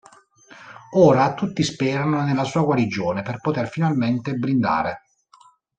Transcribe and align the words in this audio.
Ora 0.95 1.35
tutti 1.35 1.61
sperano 1.61 2.23
nella 2.23 2.43
sua 2.43 2.63
guarigione 2.63 3.21
per 3.21 3.39
poter 3.39 3.69
finalmente 3.69 4.33
brindare. 4.33 5.01